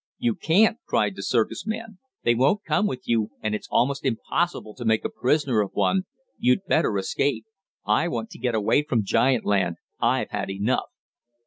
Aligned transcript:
"You 0.17 0.33
can't!" 0.33 0.79
cried 0.87 1.15
the 1.15 1.21
circus 1.21 1.63
man. 1.67 1.99
"They 2.23 2.33
won't 2.33 2.63
come 2.63 2.87
with 2.87 3.07
you, 3.07 3.29
and 3.43 3.53
it's 3.53 3.67
almost 3.69 4.03
impossible 4.03 4.73
to 4.73 4.83
make 4.83 5.05
a 5.05 5.09
prisoner 5.09 5.61
of 5.61 5.73
one. 5.75 6.05
You'd 6.39 6.65
better 6.65 6.97
escape. 6.97 7.45
I 7.85 8.07
want 8.07 8.31
to 8.31 8.39
get 8.39 8.55
away 8.55 8.81
from 8.81 9.03
giant 9.05 9.45
land. 9.45 9.75
I've 10.01 10.31
had 10.31 10.49
enough." 10.49 10.89